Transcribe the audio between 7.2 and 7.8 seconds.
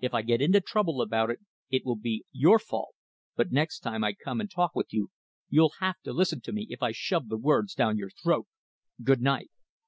the words